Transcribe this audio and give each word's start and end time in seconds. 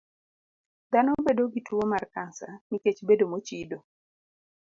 Dhano 0.91 1.11
bedo 1.27 1.43
gi 1.53 1.61
tuo 1.67 1.83
mar 1.91 2.03
kansa 2.13 2.49
nikech 2.69 2.99
bedo 3.09 3.25
mochido. 3.31 3.77